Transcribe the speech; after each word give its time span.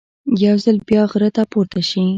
یو 0.45 0.55
ځل 0.63 0.77
بیا 0.87 1.03
غره 1.11 1.29
ته 1.35 1.43
پورته 1.51 1.81
شي. 1.89 2.03